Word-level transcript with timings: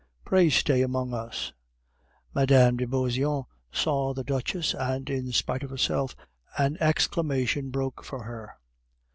Pray 0.25 0.49
stay 0.49 0.81
among 0.81 1.13
us." 1.13 1.53
Mme. 2.33 2.75
de 2.75 2.87
Beauseant 2.87 3.45
saw 3.71 4.15
the 4.15 4.23
Duchesse, 4.23 4.73
and, 4.73 5.07
in 5.11 5.31
spite 5.31 5.61
of 5.61 5.69
herself, 5.69 6.15
an 6.57 6.75
exclamation 6.81 7.69
broke 7.69 8.03
from 8.03 8.21
her. 8.23 8.55